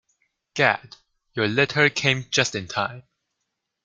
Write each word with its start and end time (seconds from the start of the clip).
Gad, 0.55 0.95
your 1.35 1.47
letter 1.47 1.87
came 1.91 2.25
just 2.31 2.55
in 2.55 2.67
time. 2.67 3.03